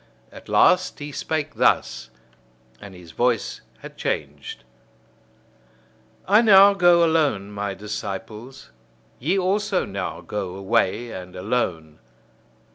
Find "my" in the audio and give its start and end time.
7.51-7.75